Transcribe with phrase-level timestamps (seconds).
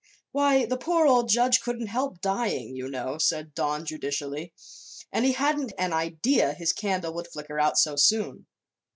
[0.31, 4.51] "Why, the poor old judge couldn't help dying, you know," said Don, judicially.
[5.11, 8.47] "And he hadn't an idea his candle would flicker out so soon.